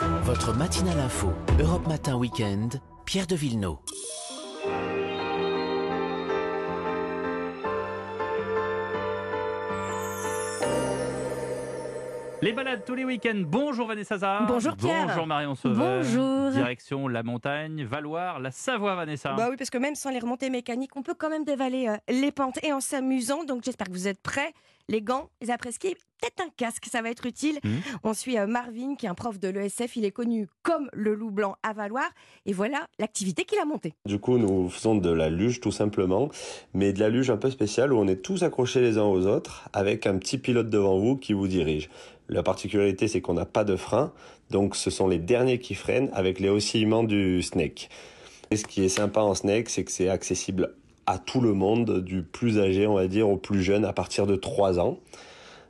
Votre 0.00 0.54
matinale 0.54 0.98
info, 0.98 1.30
Europe 1.60 1.86
Matin 1.86 2.16
Weekend, 2.16 2.80
Pierre 3.04 3.26
de 3.26 3.36
Villeneuve. 3.36 3.76
Les 12.40 12.54
balades 12.54 12.82
tous 12.86 12.94
les 12.94 13.04
week-ends. 13.04 13.42
Bonjour 13.44 13.86
Vanessa 13.86 14.16
Zahar. 14.16 14.46
Bonjour 14.46 14.74
Pierre. 14.74 15.08
Bonjour 15.08 15.26
Marion 15.26 15.54
Sauveur. 15.54 16.02
Bonjour. 16.02 16.50
Direction 16.52 17.06
la 17.06 17.22
montagne, 17.22 17.84
Valoir, 17.84 18.40
la 18.40 18.50
Savoie 18.50 18.94
Vanessa. 18.94 19.34
Bah 19.34 19.48
oui, 19.50 19.56
parce 19.58 19.68
que 19.68 19.76
même 19.76 19.94
sans 19.94 20.08
les 20.08 20.18
remontées 20.20 20.48
mécaniques, 20.48 20.96
on 20.96 21.02
peut 21.02 21.12
quand 21.12 21.28
même 21.28 21.44
dévaler 21.44 21.88
euh, 21.88 21.96
les 22.08 22.32
pentes 22.32 22.58
et 22.64 22.72
en 22.72 22.80
s'amusant. 22.80 23.44
Donc 23.44 23.64
j'espère 23.64 23.88
que 23.88 23.92
vous 23.92 24.08
êtes 24.08 24.22
prêts. 24.22 24.54
Les 24.90 25.02
gants, 25.02 25.30
les 25.40 25.52
après-ski, 25.52 25.94
peut-être 26.20 26.40
un 26.44 26.50
casque, 26.56 26.86
ça 26.90 27.00
va 27.00 27.10
être 27.10 27.24
utile. 27.24 27.60
Mhm. 27.62 27.80
On 28.02 28.12
suit 28.12 28.36
euh, 28.36 28.48
Marvin, 28.48 28.96
qui 28.96 29.06
est 29.06 29.08
un 29.08 29.14
prof 29.14 29.38
de 29.38 29.46
l'ESF. 29.46 29.94
Il 29.94 30.04
est 30.04 30.10
connu 30.10 30.48
comme 30.64 30.90
le 30.92 31.14
loup 31.14 31.30
blanc 31.30 31.54
à 31.62 31.72
Valoir. 31.72 32.10
Et 32.44 32.52
voilà 32.52 32.88
l'activité 32.98 33.44
qu'il 33.44 33.60
a 33.60 33.64
montée. 33.64 33.94
Du 34.04 34.18
coup, 34.18 34.36
nous 34.36 34.68
faisons 34.68 34.96
de 34.96 35.10
la 35.10 35.30
luge 35.30 35.60
tout 35.60 35.70
simplement, 35.70 36.28
mais 36.74 36.92
de 36.92 36.98
la 36.98 37.08
luge 37.08 37.30
un 37.30 37.36
peu 37.36 37.52
spéciale 37.52 37.92
où 37.92 37.98
on 37.98 38.08
est 38.08 38.20
tous 38.20 38.42
accrochés 38.42 38.80
les 38.80 38.98
uns 38.98 39.04
aux 39.04 39.28
autres 39.28 39.68
avec 39.72 40.08
un 40.08 40.18
petit 40.18 40.38
pilote 40.38 40.68
devant 40.68 40.98
vous 40.98 41.16
qui 41.16 41.34
vous 41.34 41.46
dirige. 41.46 41.88
La 42.28 42.42
particularité, 42.42 43.06
c'est 43.06 43.20
qu'on 43.20 43.34
n'a 43.34 43.46
pas 43.46 43.62
de 43.62 43.76
frein, 43.76 44.12
donc 44.50 44.74
ce 44.74 44.90
sont 44.90 45.06
les 45.06 45.18
derniers 45.18 45.60
qui 45.60 45.76
freinent 45.76 46.10
avec 46.12 46.40
les 46.40 46.48
oscillements 46.48 47.04
du 47.04 47.42
snake. 47.42 47.90
Et 48.50 48.56
ce 48.56 48.66
qui 48.66 48.84
est 48.84 48.88
sympa 48.88 49.20
en 49.20 49.36
snake, 49.36 49.68
c'est 49.68 49.84
que 49.84 49.92
c'est 49.92 50.08
accessible 50.08 50.74
à 51.06 51.18
tout 51.18 51.40
le 51.40 51.52
monde, 51.52 52.00
du 52.00 52.22
plus 52.22 52.58
âgé, 52.58 52.86
on 52.86 52.94
va 52.94 53.08
dire, 53.08 53.28
au 53.28 53.36
plus 53.36 53.62
jeune, 53.62 53.84
à 53.84 53.92
partir 53.92 54.26
de 54.26 54.36
3 54.36 54.78
ans. 54.78 54.98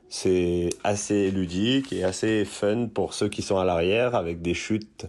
C'est 0.09 0.69
assez 0.83 1.31
ludique 1.31 1.93
et 1.93 2.03
assez 2.03 2.45
fun 2.45 2.87
pour 2.93 3.13
ceux 3.13 3.29
qui 3.29 3.41
sont 3.41 3.57
à 3.57 3.63
l'arrière, 3.63 4.15
avec 4.15 4.41
des 4.41 4.53
chutes, 4.53 5.07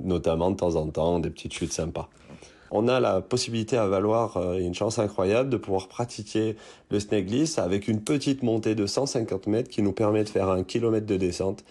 notamment 0.00 0.50
de 0.50 0.56
temps 0.56 0.76
en 0.76 0.86
temps, 0.88 1.18
des 1.18 1.30
petites 1.30 1.54
chutes 1.54 1.72
sympas. 1.72 2.08
On 2.70 2.88
a 2.88 2.98
la 2.98 3.20
possibilité 3.20 3.76
à 3.76 3.86
Valoir, 3.86 4.36
euh, 4.36 4.58
une 4.58 4.74
chance 4.74 4.98
incroyable, 4.98 5.48
de 5.48 5.56
pouvoir 5.56 5.86
pratiquer 5.86 6.56
le 6.90 6.98
snake 6.98 7.26
glisse 7.26 7.58
avec 7.58 7.86
une 7.86 8.02
petite 8.02 8.42
montée 8.42 8.74
de 8.74 8.84
150 8.84 9.46
mètres 9.46 9.70
qui 9.70 9.80
nous 9.80 9.92
permet 9.92 10.24
de 10.24 10.28
faire 10.28 10.48
un 10.48 10.64
kilomètre 10.64 11.06
de 11.06 11.16
descente 11.16 11.64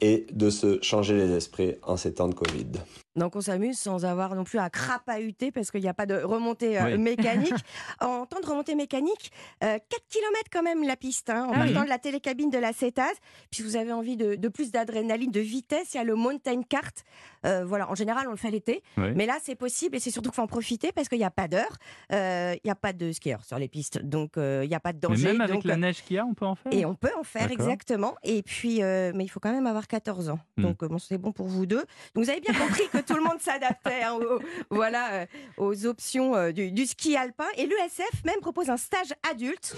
et 0.00 0.26
de 0.32 0.50
se 0.50 0.80
changer 0.82 1.16
les 1.16 1.32
esprits 1.32 1.74
en 1.82 1.96
ces 1.96 2.14
temps 2.14 2.28
de 2.28 2.34
Covid. 2.34 2.68
Donc 3.16 3.34
on 3.36 3.40
s'amuse 3.40 3.78
sans 3.78 4.04
avoir 4.04 4.34
non 4.34 4.44
plus 4.44 4.58
à 4.58 4.70
crapahuter 4.70 5.50
parce 5.50 5.70
qu'il 5.70 5.80
n'y 5.80 5.88
a 5.88 5.94
pas 5.94 6.06
de 6.06 6.14
remontée 6.14 6.78
euh, 6.78 6.84
Oui. 6.92 6.98
mécanique. 6.98 7.52
en 8.00 8.26
temps 8.26 8.40
de 8.40 8.46
remontée 8.46 8.74
mécanique, 8.74 9.32
euh, 9.64 9.78
4 9.78 9.82
km 10.08 10.42
quand 10.52 10.62
même 10.62 10.82
la 10.84 10.96
piste, 10.96 11.30
hein, 11.30 11.46
en 11.48 11.52
Ah 11.54 11.60
oui. 11.62 11.72
partant 11.72 11.84
de 11.84 11.88
la 11.88 11.98
télécabine 11.98 12.50
de 12.50 12.58
la 12.58 12.72
CETAS. 12.72 13.14
Puis 13.50 13.62
vous 13.62 13.76
avez 13.76 13.92
envie 13.92 14.16
de, 14.16 14.34
de 14.34 14.48
plus 14.48 14.70
d'adrénaline, 14.70 15.30
de 15.30 15.40
vitesse, 15.40 15.94
il 15.94 15.96
y 15.96 16.00
a 16.00 16.04
le 16.04 16.14
mountain 16.14 16.62
kart. 16.62 17.04
Euh, 17.44 17.64
voilà, 17.64 17.90
en 17.90 17.94
général 17.94 18.26
on 18.28 18.32
le 18.32 18.36
fait 18.36 18.50
l'été, 18.50 18.82
Oui. 18.96 19.12
mais 19.14 19.24
là 19.26 19.38
c'est 19.42 19.54
possible 19.54 19.96
et 19.96 20.00
c'est 20.00 20.10
surtout 20.10 20.30
qu'il 20.30 20.36
faut 20.36 20.42
en 20.42 20.46
profiter 20.48 20.90
parce 20.92 21.08
qu'il 21.08 21.18
n'y 21.18 21.24
a 21.24 21.30
pas 21.30 21.46
d'heure, 21.48 21.76
euh, 22.12 22.54
il 22.56 22.60
n'y 22.66 22.70
a 22.70 22.74
pas 22.74 22.92
de 22.92 23.12
skieurs 23.12 23.44
sur 23.44 23.58
les 23.58 23.68
pistes, 23.68 23.98
donc 24.02 24.32
il 24.36 24.68
n'y 24.68 24.74
a 24.74 24.80
pas 24.80 24.92
de 24.92 24.98
Mais 24.98 25.08
danger. 25.14 25.26
même 25.28 25.40
avec 25.40 25.54
donc, 25.56 25.64
la 25.64 25.76
neige 25.76 26.02
qu'il 26.02 26.16
y 26.16 26.18
a, 26.18 26.26
on 26.26 26.34
peut 26.34 26.44
en 26.46 26.54
faire? 26.56 26.72
et 26.72 26.84
on 26.84 26.94
peut 26.94 27.12
en 27.18 27.22
faire 27.22 27.50
exactement. 27.50 28.14
Et 28.24 28.42
puis, 28.42 28.80
mais 28.80 29.24
il 29.24 29.28
faut 29.28 29.38
quand 29.40 29.52
même 29.52 29.66
avoir 29.66 29.86
14 29.86 30.28
ans. 30.30 30.38
Hmm. 30.56 30.62
Donc 30.62 30.84
bon, 30.84 30.98
c'est 30.98 31.18
bon 31.18 31.32
pour 31.32 31.46
vous 31.46 31.66
deux. 31.66 31.84
Donc 32.14 32.24
vous 32.24 32.30
avez 32.30 32.40
bien 32.40 32.54
compris 32.66 32.82
que 32.92 32.98
tout 33.06 33.14
le 33.14 33.22
monde 33.22 33.40
s'adaptait 33.40 34.02
hein, 34.02 34.14
aux, 34.14 34.40
voilà, 34.70 35.12
euh, 35.12 35.26
aux 35.56 35.86
options 35.86 36.34
euh, 36.34 36.52
du, 36.52 36.86
ski 36.86 37.16
alpin. 37.16 37.46
Et 37.56 37.66
l'ESF 37.66 38.24
même 38.24 38.40
propose 38.40 38.70
un 38.70 38.76
stage 38.76 39.12
adulte. 39.30 39.74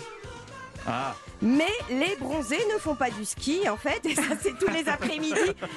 Ah, 0.86 1.14
Mais 1.40 1.68
les 1.88 2.16
bronzés 2.16 2.58
ne 2.74 2.78
font 2.78 2.96
pas 2.96 3.10
du 3.10 3.24
ski 3.24 3.68
en 3.68 3.76
fait, 3.76 4.04
et 4.06 4.14
ça 4.16 4.22
c'est 4.40 4.58
tous 4.58 4.70
les 4.72 4.88
après-midi. 4.88 5.34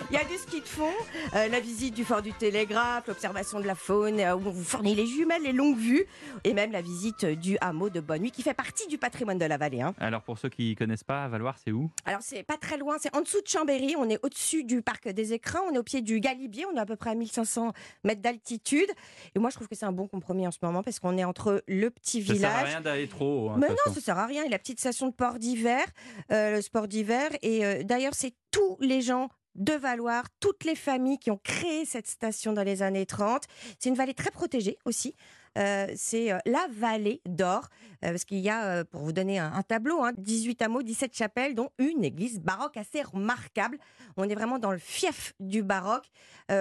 Il 0.10 0.16
y 0.16 0.18
a 0.18 0.24
du 0.24 0.36
ski 0.38 0.60
de 0.62 0.66
fond, 0.66 0.90
euh, 1.36 1.48
la 1.50 1.60
visite 1.60 1.94
du 1.94 2.04
fort 2.04 2.24
du 2.24 2.34
Télégraphe, 2.34 3.06
l'observation 3.08 3.60
de 3.60 3.68
la 3.68 3.76
faune, 3.76 4.20
euh, 4.20 4.34
où 4.36 4.42
on 4.48 4.52
vous 4.52 4.64
fournit 4.64 4.96
les 4.96 5.06
jumelles, 5.06 5.44
les 5.44 5.52
longues 5.52 5.78
vues, 5.78 6.06
et 6.44 6.54
même 6.54 6.72
la 6.72 6.82
visite 6.82 7.26
du 7.26 7.58
hameau 7.62 7.90
de 7.90 8.00
Bonne 8.00 8.22
Nuit 8.24 8.32
qui 8.32 8.42
fait 8.42 8.56
partie 8.56 8.88
du 8.88 8.98
patrimoine 8.98 9.38
de 9.38 9.46
la 9.46 9.58
vallée. 9.58 9.82
hein. 9.82 9.94
alors 10.00 10.24
pour 10.24 10.40
ceux 10.40 10.50
qui 10.50 10.76
connaissent 10.76 11.04
pas, 11.04 11.28
Valoir, 11.28 11.56
c'est 11.64 11.72
où? 11.72 11.92
Alors 12.06 12.22
c'est 12.24 12.42
pas 12.44 12.58
très 12.58 12.78
loin, 12.78 12.98
c'est 13.00 13.16
en 13.16 13.22
dessous 13.22 13.42
de 13.42 13.48
Chambéry, 13.48 13.96
on 13.98 14.10
est 14.10 14.20
au-dessus 14.24 14.64
du 14.64 14.82
parc 14.82 15.08
des 15.10 15.34
écrins, 15.34 15.62
on 15.70 15.76
est 15.76 15.78
au 15.78 15.84
pied 15.84 16.02
du 16.02 16.20
Galibier, 16.20 16.66
on 16.66 16.76
est 16.76 16.80
à 16.82 16.86
peu 16.88 16.96
près 16.96 17.12
à 17.12 17.16
1500 17.16 17.72
mètres 18.04 18.22
d'altitude. 18.22 18.90
Et 19.36 19.40
moi 19.40 19.52
je 19.52 19.56
trouve 19.58 19.68
que 19.68 19.76
c'est 19.76 19.86
un 19.86 19.92
bon 19.92 20.08
compromis 20.08 20.48
en 20.48 20.52
ce 20.52 20.58
moment 20.64 20.82
parce 20.82 21.00
qu'on 21.00 21.18
est 21.20 21.24
entre 21.24 21.64
le 21.68 21.90
petit 21.92 22.24
Ça 22.26 22.34
sert 22.36 22.50
à 22.50 22.54
village. 22.58 22.70
rien 22.70 22.82
d'aller 22.82 23.08
trop 23.08 23.46
haut. 23.46 23.50
hein, 23.52 23.58
Mais 23.60 23.70
non, 23.70 23.76
façon. 23.84 23.94
ça 23.96 24.02
sert 24.02 24.18
à 24.18 24.26
rien. 24.26 24.44
Et 24.44 24.50
la 24.50 24.58
petite 24.58 24.80
station 24.80 25.08
de 25.08 25.14
port 25.14 25.38
d'hiver, 25.52 25.86
euh, 26.32 26.56
le 26.56 26.62
sport 26.62 26.88
d'hiver. 26.88 27.30
Et 27.42 27.66
euh, 27.66 27.84
d'ailleurs, 27.84 28.14
c'est 28.14 28.34
tous 28.52 28.78
les 28.80 29.02
gens 29.02 29.30
de 29.56 29.74
Valoir, 29.74 30.24
toutes 30.40 30.64
les 30.64 30.76
familles 30.76 31.18
qui 31.18 31.30
ont 31.30 31.40
créé 31.44 31.84
cette 31.84 32.08
station 32.08 32.54
dans 32.54 32.64
les 32.64 32.84
années 32.84 33.06
30. 33.06 33.44
C'est 33.80 33.90
une 33.90 33.96
vallée 33.96 34.14
très 34.14 34.32
protégée 34.32 34.78
aussi. 34.86 35.14
Euh, 35.58 35.88
c'est 35.98 36.30
la 36.46 36.66
vallée 36.72 37.22
d'or, 37.26 37.68
parce 38.00 38.24
qu'il 38.24 38.38
y 38.38 38.50
a, 38.50 38.86
pour 38.86 39.02
vous 39.02 39.12
donner 39.12 39.40
un, 39.40 39.62
tableau, 39.64 40.02
hein, 40.04 40.14
18 40.18 40.62
hameaux, 40.62 40.84
17 40.84 41.14
chapelles, 41.14 41.54
dont 41.54 41.70
une 41.80 42.06
église 42.06 42.40
baroque 42.40 42.78
assez 42.78 43.02
remarquable. 43.02 43.78
On 44.16 44.30
est 44.30 44.36
vraiment 44.36 44.58
dans 44.58 44.72
le 44.72 44.78
fief 44.78 45.34
du 45.42 45.64
baroque. 45.64 46.10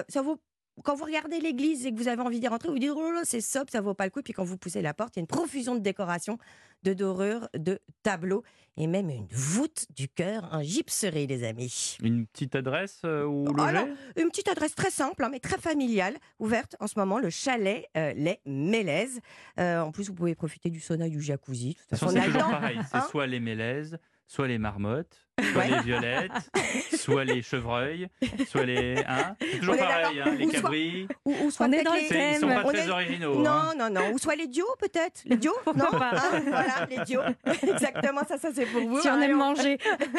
Ça 0.08 0.22
vaut 0.22 0.40
quand 0.82 0.94
vous 0.94 1.04
regardez 1.04 1.40
l'église 1.40 1.86
et 1.86 1.92
que 1.92 1.96
vous 1.96 2.08
avez 2.08 2.22
envie 2.22 2.40
d'y 2.40 2.48
rentrer, 2.48 2.68
vous 2.68 2.74
vous 2.74 2.80
dites 2.80 2.92
oh 2.94 3.02
là 3.02 3.12
là, 3.12 3.20
c'est 3.24 3.40
sobre, 3.40 3.70
ça 3.70 3.80
vaut 3.80 3.94
pas 3.94 4.04
le 4.04 4.10
coup. 4.10 4.22
Puis 4.22 4.32
quand 4.32 4.44
vous 4.44 4.56
poussez 4.56 4.82
la 4.82 4.94
porte, 4.94 5.16
il 5.16 5.18
y 5.18 5.20
a 5.20 5.22
une 5.22 5.26
profusion 5.26 5.74
de 5.74 5.80
décorations, 5.80 6.38
de 6.82 6.94
dorures, 6.94 7.48
de 7.54 7.80
tableaux 8.02 8.42
et 8.76 8.86
même 8.86 9.10
une 9.10 9.26
voûte 9.30 9.86
du 9.94 10.08
cœur, 10.08 10.52
un 10.54 10.62
gypserie, 10.62 11.26
les 11.26 11.44
amis. 11.44 11.98
Une 12.02 12.26
petite 12.26 12.54
adresse 12.54 13.02
euh, 13.04 13.24
où 13.24 13.46
Oh 13.48 13.52
loger 13.52 13.92
une 14.16 14.28
petite 14.28 14.48
adresse 14.48 14.74
très 14.74 14.90
simple, 14.90 15.24
hein, 15.24 15.28
mais 15.30 15.40
très 15.40 15.58
familiale, 15.58 16.16
ouverte 16.38 16.76
en 16.80 16.86
ce 16.86 16.98
moment, 16.98 17.18
le 17.18 17.30
chalet 17.30 17.86
euh, 17.96 18.12
Les 18.14 18.40
Mélèzes. 18.46 19.20
Euh, 19.58 19.80
en 19.80 19.92
plus, 19.92 20.08
vous 20.08 20.14
pouvez 20.14 20.34
profiter 20.34 20.70
du 20.70 20.80
sauna 20.80 21.06
et 21.06 21.10
du 21.10 21.20
jacuzzi. 21.20 21.74
De 21.74 21.74
toute 21.74 21.90
façon, 21.90 22.08
c'est 22.08 22.24
toujours 22.24 22.50
pareil. 22.50 22.78
C'est 22.90 22.96
hein. 22.96 23.06
soit 23.10 23.26
les 23.26 23.40
mélèzes, 23.40 23.98
soit 24.26 24.48
les 24.48 24.58
marmottes, 24.58 25.28
soit 25.42 25.60
Ouais. 25.62 25.68
les 25.70 25.80
violettes, 25.82 26.30
soit 26.96 27.24
les 27.24 27.42
chevreuils, 27.42 28.08
soit 28.48 28.64
les. 28.64 28.96
Hein 29.06 29.34
c'est 29.40 29.58
toujours 29.58 29.76
pareil, 29.76 30.20
hein, 30.20 30.34
les 30.38 30.46
Ou 30.46 30.50
soit- 30.50 30.60
cabris. 30.60 31.08
ou, 31.24 31.34
ou 31.44 31.50
soit 31.50 31.66
On 31.66 31.72
est 31.72 31.82
dans 31.82 31.92
le 31.94 31.98
les- 32.00 32.06
C'est- 32.06 32.32
Ils 32.34 32.38
sont 32.40 32.48
pas 32.48 32.62
On 32.64 32.68
très 32.68 32.86
est- 32.86 32.90
originaux. 32.90 33.34
Non, 33.42 33.50
hein. 33.50 33.72
non, 33.78 33.90
non. 33.90 34.12
Ou 34.12 34.18
soit 34.18 34.36
les 34.36 34.46
dios, 34.46 34.66
peut-être. 34.78 35.22
Les 35.24 35.36
dios 35.36 35.52
Pourquoi 35.64 35.84
Non 35.92 35.98
pas 35.98 36.10
Hein, 36.16 36.40
Voilà, 36.46 36.86
les 36.90 37.04
dios. 37.04 37.20
Exactement, 37.62 38.22
ça, 38.28 38.38
ça 38.38 38.50
c'est 38.54 38.66
pour 38.66 38.82
vous. 38.82 39.00
Si 39.00 39.08
on 39.08 39.20
aime 39.20 39.36
manger. 39.36 39.78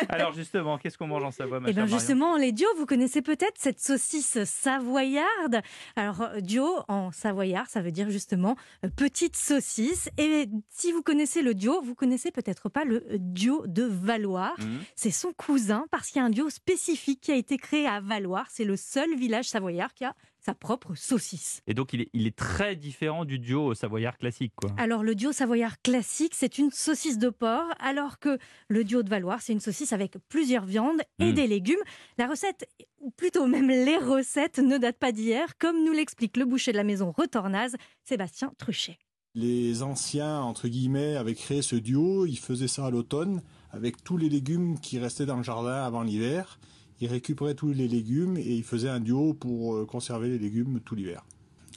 Alors 0.09 0.33
justement, 0.33 0.77
qu'est-ce 0.77 0.97
qu'on 0.97 1.07
mange 1.07 1.23
en 1.23 1.31
Savoie, 1.31 1.59
ma 1.59 1.69
Eh 1.69 1.73
bien 1.73 1.85
justement, 1.85 2.37
les 2.37 2.51
Dio, 2.51 2.67
vous 2.77 2.85
connaissez 2.85 3.21
peut-être 3.21 3.55
cette 3.57 3.79
saucisse 3.79 4.43
savoyarde. 4.43 5.61
Alors 5.95 6.21
euh, 6.21 6.39
Dio 6.41 6.67
en 6.87 7.11
savoyard, 7.11 7.67
ça 7.67 7.81
veut 7.81 7.91
dire 7.91 8.09
justement 8.09 8.55
euh, 8.85 8.89
petite 8.95 9.35
saucisse. 9.35 10.09
Et 10.17 10.47
si 10.69 10.91
vous 10.91 11.01
connaissez 11.01 11.41
le 11.41 11.53
Dio, 11.53 11.81
vous 11.81 11.95
connaissez 11.95 12.31
peut-être 12.31 12.69
pas 12.69 12.83
le 12.83 13.03
Dio 13.17 13.63
de 13.67 13.83
Valoir. 13.83 14.53
Mhm. 14.59 14.79
C'est 14.95 15.10
son 15.11 15.33
cousin 15.33 15.85
parce 15.91 16.09
qu'il 16.09 16.19
y 16.19 16.23
a 16.23 16.25
un 16.25 16.29
Dio 16.29 16.49
spécifique 16.49 17.21
qui 17.21 17.31
a 17.31 17.35
été 17.35 17.57
créé 17.57 17.85
à 17.87 17.99
Valoir. 18.01 18.47
C'est 18.49 18.63
le 18.65 18.75
seul 18.77 19.15
village 19.15 19.47
savoyard 19.49 19.93
qui 19.93 20.05
a 20.05 20.15
sa 20.43 20.55
propre 20.55 20.95
saucisse. 20.95 21.61
Et 21.67 21.75
donc 21.75 21.93
il 21.93 22.01
est, 22.01 22.09
il 22.13 22.25
est 22.25 22.35
très 22.35 22.75
différent 22.75 23.25
du 23.25 23.37
duo 23.37 23.75
savoyard 23.75 24.17
classique, 24.17 24.53
quoi. 24.55 24.71
Alors 24.77 25.03
le 25.03 25.13
Dio 25.13 25.31
savoyard 25.31 25.79
classique, 25.83 26.33
c'est 26.35 26.57
une 26.57 26.71
saucisse 26.71 27.19
de 27.19 27.29
porc, 27.29 27.67
alors 27.79 28.17
que 28.17 28.39
le 28.67 28.83
Dio 28.83 29.03
de 29.03 29.09
Valoir, 29.09 29.41
c'est 29.41 29.53
une 29.53 29.59
saucisse 29.59 29.93
avec 29.93 30.15
plusieurs 30.29 30.65
viandes 30.65 31.01
et 31.19 31.31
Mm. 31.31 31.33
des 31.33 31.45
légumes. 31.47 31.83
La 32.17 32.27
recette, 32.27 32.67
ou 32.99 33.11
plutôt 33.11 33.45
même 33.45 33.67
les 33.69 33.97
recettes, 33.97 34.57
ne 34.57 34.77
datent 34.79 34.97
pas 34.97 35.11
d'hier, 35.11 35.57
comme 35.59 35.83
nous 35.83 35.91
l'explique 35.93 36.35
le 36.37 36.45
boucher 36.45 36.71
de 36.71 36.77
la 36.77 36.83
maison 36.83 37.11
Retornaz, 37.11 37.75
Sébastien 38.03 38.51
Truchet. 38.57 38.97
Les 39.35 39.81
anciens, 39.83 40.41
entre 40.41 40.67
guillemets, 40.67 41.15
avaient 41.15 41.35
créé 41.35 41.61
ce 41.61 41.75
duo. 41.77 42.25
Ils 42.25 42.39
faisaient 42.39 42.67
ça 42.67 42.87
à 42.87 42.89
l'automne 42.89 43.41
avec 43.71 44.03
tous 44.03 44.17
les 44.17 44.29
légumes 44.29 44.79
qui 44.79 44.99
restaient 44.99 45.25
dans 45.25 45.37
le 45.37 45.43
jardin 45.43 45.83
avant 45.83 46.03
l'hiver. 46.03 46.59
Ils 46.99 47.07
récupéraient 47.07 47.55
tous 47.55 47.73
les 47.73 47.87
légumes 47.87 48.37
et 48.37 48.55
ils 48.55 48.63
faisaient 48.63 48.89
un 48.89 48.99
duo 48.99 49.33
pour 49.33 49.75
euh, 49.75 49.85
conserver 49.85 50.29
les 50.29 50.37
légumes 50.37 50.79
tout 50.81 50.95
l'hiver. 50.95 51.23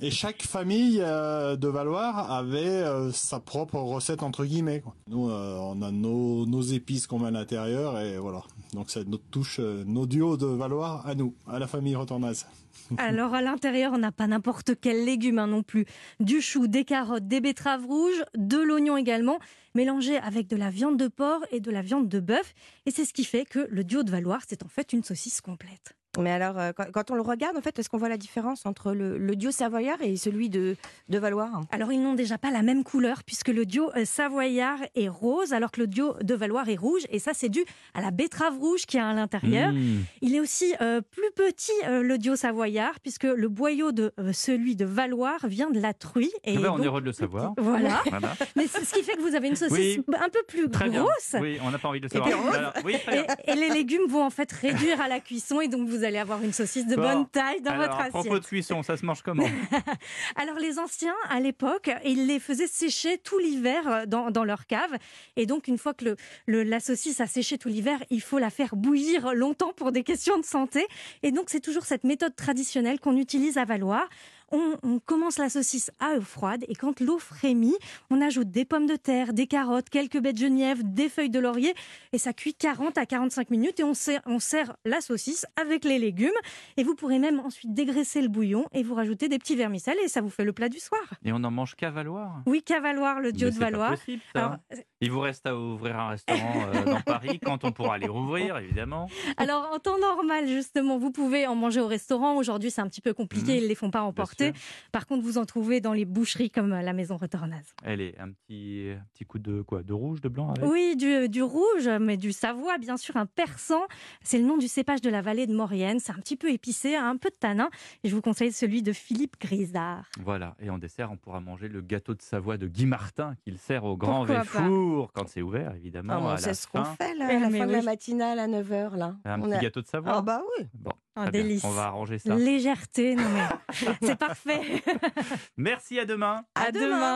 Et 0.00 0.10
chaque 0.10 0.42
famille 0.42 0.98
euh, 1.00 1.54
de 1.56 1.68
Valoir 1.68 2.32
avait 2.32 2.58
euh, 2.66 3.12
sa 3.12 3.38
propre 3.38 3.76
recette, 3.76 4.24
entre 4.24 4.44
guillemets. 4.44 4.82
Nous, 5.08 5.30
euh, 5.30 5.56
on 5.60 5.82
a 5.82 5.92
nos, 5.92 6.62
épices 6.62 7.06
qu'on 7.06 7.20
met 7.20 7.28
à 7.28 7.30
l'intérieur 7.30 8.00
et 8.00 8.18
voilà. 8.18 8.42
Donc 8.72 8.90
c'est 8.90 9.06
notre 9.06 9.24
touche, 9.30 9.60
nos 9.60 10.06
duos 10.06 10.36
de 10.36 10.46
Valoir 10.46 11.06
à 11.06 11.14
nous, 11.14 11.34
à 11.46 11.58
la 11.60 11.68
famille 11.68 11.94
Retornaz. 11.94 12.46
Alors 12.98 13.34
à 13.34 13.42
l'intérieur, 13.42 13.92
on 13.94 13.98
n'a 13.98 14.10
pas 14.10 14.26
n'importe 14.26 14.72
quel 14.80 15.04
légume 15.04 15.38
hein, 15.38 15.46
non 15.46 15.62
plus. 15.62 15.86
Du 16.18 16.40
chou, 16.40 16.66
des 16.66 16.84
carottes, 16.84 17.28
des 17.28 17.40
betteraves 17.40 17.86
rouges, 17.86 18.24
de 18.36 18.58
l'oignon 18.58 18.96
également, 18.96 19.38
mélangé 19.76 20.16
avec 20.16 20.48
de 20.48 20.56
la 20.56 20.70
viande 20.70 20.96
de 20.96 21.06
porc 21.06 21.44
et 21.52 21.60
de 21.60 21.70
la 21.70 21.82
viande 21.82 22.08
de 22.08 22.18
bœuf. 22.18 22.54
Et 22.86 22.90
c'est 22.90 23.04
ce 23.04 23.12
qui 23.12 23.24
fait 23.24 23.44
que 23.44 23.68
le 23.70 23.84
duo 23.84 24.02
de 24.02 24.10
Valoir, 24.10 24.40
c'est 24.48 24.64
en 24.64 24.68
fait 24.68 24.92
une 24.92 25.04
saucisse 25.04 25.40
complète. 25.40 25.94
Mais 26.18 26.30
alors, 26.30 26.58
euh, 26.58 26.72
quand, 26.76 26.84
quand 26.92 27.10
on 27.10 27.14
le 27.14 27.22
regarde, 27.22 27.56
en 27.56 27.60
fait, 27.60 27.78
est-ce 27.78 27.88
qu'on 27.88 27.98
voit 27.98 28.08
la 28.08 28.16
différence 28.16 28.66
entre 28.66 28.92
le, 28.92 29.18
le 29.18 29.36
duo 29.36 29.50
savoyard 29.50 29.98
et 30.02 30.16
celui 30.16 30.48
de, 30.48 30.76
de 31.08 31.18
Valois 31.18 31.50
Alors, 31.70 31.92
ils 31.92 32.00
n'ont 32.02 32.14
déjà 32.14 32.38
pas 32.38 32.50
la 32.50 32.62
même 32.62 32.84
couleur, 32.84 33.22
puisque 33.24 33.48
le 33.48 33.66
duo 33.66 33.90
euh, 33.96 34.04
savoyard 34.04 34.78
est 34.94 35.08
rose, 35.08 35.52
alors 35.52 35.70
que 35.70 35.80
le 35.80 35.86
duo 35.86 36.14
de 36.22 36.34
Valoir 36.34 36.68
est 36.68 36.76
rouge. 36.76 37.02
Et 37.10 37.18
ça, 37.18 37.32
c'est 37.34 37.48
dû 37.48 37.64
à 37.94 38.00
la 38.00 38.10
betterave 38.10 38.58
rouge 38.58 38.86
qu'il 38.86 38.98
y 39.00 39.02
a 39.02 39.08
à 39.08 39.14
l'intérieur. 39.14 39.72
Mmh. 39.72 40.04
Il 40.22 40.34
est 40.34 40.40
aussi 40.40 40.74
euh, 40.80 41.00
plus 41.00 41.30
petit, 41.36 41.72
euh, 41.86 42.02
le 42.02 42.18
duo 42.18 42.36
savoyard, 42.36 43.00
puisque 43.00 43.24
le 43.24 43.48
boyau 43.48 43.92
de 43.92 44.12
euh, 44.18 44.32
celui 44.32 44.76
de 44.76 44.84
Valoir 44.84 45.46
vient 45.46 45.70
de 45.70 45.80
la 45.80 45.92
truie. 45.94 46.32
Et 46.44 46.54
Ah 46.56 46.60
ben, 46.60 46.70
on 46.74 46.82
est 46.82 46.86
heureux 46.86 47.00
de 47.00 47.06
le 47.06 47.12
savoir. 47.12 47.54
Voilà. 47.58 48.02
Voilà. 48.08 48.34
Mais 48.56 48.66
c'est- 48.66 48.84
ce 48.84 48.92
qui 48.94 49.02
fait 49.02 49.16
que 49.16 49.22
vous 49.22 49.34
avez 49.34 49.48
une 49.48 49.56
saucisse 49.56 49.98
Oui. 49.98 50.04
un 50.20 50.28
peu 50.28 50.42
plus 50.46 50.68
Très 50.70 50.88
bien. 50.88 51.00
grosse. 51.02 51.34
Oui, 51.40 51.58
on 51.64 51.70
n'a 51.70 51.78
pas 51.78 51.88
envie 51.88 52.00
de 52.00 52.04
le 52.04 52.10
savoir. 52.10 52.28
puis 52.30 52.38
rose. 52.38 52.54
Alors, 52.54 52.72
oui, 52.84 52.94
très 53.04 53.18
Et, 53.20 53.22
bien. 53.24 53.36
et 53.46 53.54
les 53.56 53.68
légumes 53.70 54.06
vont 54.08 54.22
en 54.24 54.30
fait 54.30 54.50
réduire 54.52 55.00
à 55.00 55.08
la 55.08 55.20
cuisson 55.20 55.60
et 55.60 55.68
donc 55.68 55.88
vous 55.88 56.03
allez 56.04 56.18
avoir 56.18 56.42
une 56.42 56.52
saucisse 56.52 56.86
de 56.86 56.96
Bon. 56.96 57.02
bonne 57.02 57.28
taille 57.28 57.60
dans 57.60 57.72
Alors, 57.72 57.82
votre 57.86 57.96
à 57.96 58.00
assiette. 58.04 58.12
propos 58.12 58.38
de 58.38 58.44
cuisson, 58.44 58.82
ça 58.82 58.96
se 58.96 59.04
mange 59.04 59.22
comment? 59.22 59.44
Alors 60.36 60.56
les 60.58 60.78
anciens, 60.78 61.14
à 61.28 61.40
l'époque, 61.40 61.90
ils 62.04 62.26
les 62.26 62.40
faisaient 62.40 62.66
sécher 62.66 63.18
tout 63.18 63.38
l'hiver 63.38 63.88
euh, 63.88 64.06
dans, 64.06 64.30
dans 64.30 64.44
leur 64.44 64.66
cave. 64.66 64.96
Et 65.36 65.46
donc 65.46 65.68
une 65.68 65.78
fois 65.78 65.94
que 65.94 66.04
le, 66.04 66.16
le- 66.46 66.62
la 66.62 66.80
saucisse 66.80 67.20
a 67.20 67.26
séché 67.26 67.58
tout 67.58 67.68
l'hiver, 67.68 67.98
il 68.10 68.20
faut 68.20 68.38
la 68.38 68.50
faire 68.50 68.76
bouillir 68.76 69.34
longtemps 69.34 69.72
pour 69.76 69.92
des 69.92 70.02
questions 70.02 70.38
de 70.38 70.44
santé. 70.44 70.86
Et 71.22 71.32
donc 71.32 71.46
c'est 71.48 71.60
toujours 71.60 71.84
cette 71.84 72.04
méthode 72.04 72.34
traditionnelle 72.36 73.00
qu'on 73.00 73.16
utilise 73.16 73.58
à 73.58 73.64
Valois. 73.64 74.08
On, 74.56 74.76
on 74.84 75.00
commence 75.00 75.38
la 75.38 75.48
saucisse 75.48 75.90
à 75.98 76.14
eau 76.16 76.20
froide 76.20 76.64
et 76.68 76.76
quand 76.76 77.00
l'eau 77.00 77.18
frémit, 77.18 77.74
on 78.08 78.20
ajoute 78.20 78.52
des 78.52 78.64
pommes 78.64 78.86
de 78.86 78.94
terre, 78.94 79.32
des 79.32 79.48
carottes, 79.48 79.90
quelques 79.90 80.20
baies 80.20 80.32
de 80.32 80.38
genièvre, 80.38 80.80
des 80.84 81.08
feuilles 81.08 81.28
de 81.28 81.40
laurier 81.40 81.74
et 82.12 82.18
ça 82.18 82.32
cuit 82.32 82.54
40 82.54 82.96
à 82.96 83.04
45 83.04 83.50
minutes 83.50 83.80
et 83.80 83.84
on 83.84 83.94
sert, 83.94 84.22
on 84.26 84.38
sert 84.38 84.76
la 84.84 85.00
saucisse 85.00 85.44
avec 85.60 85.84
les 85.84 85.98
légumes. 85.98 86.30
Et 86.76 86.84
vous 86.84 86.94
pourrez 86.94 87.18
même 87.18 87.40
ensuite 87.40 87.74
dégraisser 87.74 88.22
le 88.22 88.28
bouillon 88.28 88.66
et 88.72 88.84
vous 88.84 88.94
rajouter 88.94 89.28
des 89.28 89.38
petits 89.38 89.56
vermicelles 89.56 89.98
et 90.04 90.08
ça 90.08 90.20
vous 90.20 90.30
fait 90.30 90.44
le 90.44 90.52
plat 90.52 90.68
du 90.68 90.78
soir. 90.78 91.02
Et 91.24 91.32
on 91.32 91.42
en 91.42 91.50
mange 91.50 91.74
qu'à 91.74 91.90
Valoir? 91.90 92.42
Oui, 92.46 92.62
Cavaloir, 92.62 93.18
le 93.20 93.32
duo 93.32 93.46
Mais 93.46 93.50
de 93.50 93.54
c'est 93.54 93.58
pas 93.58 93.70
Valois. 93.70 93.90
possible, 93.90 94.22
ça. 94.34 94.44
Alors, 94.44 94.56
Il 95.00 95.10
vous 95.10 95.20
reste 95.20 95.46
à 95.46 95.56
ouvrir 95.56 95.98
un 95.98 96.10
restaurant 96.10 96.66
euh, 96.74 96.84
dans 96.84 97.00
Paris 97.00 97.40
quand 97.44 97.64
on 97.64 97.72
pourra 97.72 97.98
les 97.98 98.06
rouvrir, 98.06 98.56
évidemment. 98.58 99.08
alors, 99.36 99.68
en 99.74 99.78
temps 99.80 99.98
normal, 99.98 100.46
justement, 100.46 100.96
vous 100.98 101.10
pouvez 101.10 101.48
en 101.48 101.56
manger 101.56 101.80
au 101.80 101.88
restaurant. 101.88 102.36
Aujourd'hui, 102.36 102.70
c'est 102.70 102.80
un 102.80 102.88
petit 102.88 103.00
peu 103.00 103.12
compliqué, 103.14 103.52
Mhm. 103.52 103.58
ils 103.58 103.62
ne 103.64 103.68
les 103.68 103.74
font 103.74 103.90
pas 103.90 104.02
emporter. 104.02 104.43
Sûr. 104.52 104.62
Par 104.92 105.06
contre, 105.06 105.22
vous 105.22 105.38
en 105.38 105.44
trouvez 105.44 105.80
dans 105.80 105.92
les 105.92 106.04
boucheries 106.04 106.50
comme 106.50 106.72
euh, 106.72 106.82
la 106.82 106.92
Maison 106.92 107.16
Retornaz. 107.16 107.74
Allez, 107.84 108.14
un 108.18 108.30
petit, 108.30 108.90
un 108.98 109.04
petit 109.12 109.24
coup 109.24 109.38
de 109.38 109.62
quoi? 109.62 109.82
De 109.82 109.92
rouge, 109.92 110.20
de 110.20 110.28
blanc 110.28 110.50
avec? 110.50 110.64
Oui, 110.70 110.96
du, 110.96 111.28
du 111.28 111.42
rouge, 111.42 111.88
mais 112.00 112.16
du 112.16 112.32
Savoie, 112.32 112.78
bien 112.78 112.96
sûr, 112.96 113.16
un 113.16 113.26
persan. 113.26 113.80
C'est 114.22 114.38
le 114.38 114.44
nom 114.44 114.56
du 114.56 114.68
cépage 114.68 115.00
de 115.00 115.10
la 115.10 115.22
vallée 115.22 115.46
de 115.46 115.54
Maurienne. 115.54 116.00
C'est 116.00 116.12
un 116.12 116.16
petit 116.20 116.36
peu 116.36 116.50
épicé, 116.50 116.94
un 116.96 117.16
peu 117.16 117.30
de 117.30 117.34
tanin. 117.36 117.70
Et 118.02 118.08
je 118.08 118.14
vous 118.14 118.22
conseille 118.22 118.52
celui 118.52 118.82
de 118.82 118.92
Philippe 118.92 119.36
Grisard. 119.40 120.08
Voilà, 120.20 120.54
et 120.60 120.70
en 120.70 120.78
dessert, 120.78 121.10
on 121.12 121.16
pourra 121.16 121.40
manger 121.40 121.68
le 121.68 121.80
gâteau 121.80 122.14
de 122.14 122.22
Savoie 122.22 122.56
de 122.56 122.66
Guy 122.66 122.86
Martin 122.86 123.34
qu'il 123.44 123.58
sert 123.58 123.84
au 123.84 123.96
Grand 123.96 124.24
Pourquoi 124.26 124.42
Véfour 124.42 125.12
quand 125.12 125.28
c'est 125.28 125.42
ouvert, 125.42 125.74
évidemment. 125.74 126.14
Ah, 126.28 126.34
à 126.34 126.40
la 126.40 126.54
ce 126.54 126.66
qu'on 126.66 126.84
fait 126.84 127.14
là, 127.14 127.28
Eh, 127.30 127.36
à 127.36 127.40
la 127.40 127.50
mais 127.50 127.58
fin 127.58 127.66
de 127.66 127.72
la 127.72 127.82
matinale 127.82 128.38
à 128.38 128.46
9h 128.48 128.96
là. 128.96 129.16
Un 129.24 129.40
On 129.40 129.44
petit 129.44 129.54
a- 129.54 129.60
gâteau 129.60 129.82
de 129.82 129.86
Savoie? 129.86 130.12
Ah 130.16 130.22
bah 130.22 130.42
oui. 130.58 130.66
Bon, 130.74 130.92
Un 131.16 131.30
délice. 131.30 131.62
On 131.64 131.70
va 131.70 131.84
arranger 131.84 132.18
ça. 132.18 132.34
Légèreté, 132.34 133.14
non 133.14 133.22
mais 133.28 133.86
c'est 134.02 134.18
parfait. 134.18 134.82
Merci, 135.56 136.00
à 136.00 136.04
demain. 136.04 136.44
À 136.56 136.72
demain. 136.72 137.12